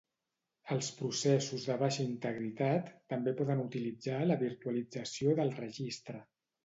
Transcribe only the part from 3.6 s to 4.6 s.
utilitzar la